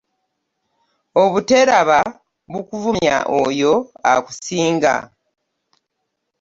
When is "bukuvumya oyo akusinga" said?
2.51-4.95